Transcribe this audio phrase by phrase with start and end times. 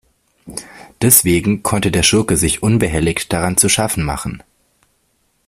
[1.03, 4.41] Deswegen konnte der Schurke sich unbehelligt daran zu schaffen machen.